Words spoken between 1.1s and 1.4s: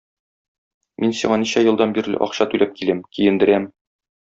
сиңа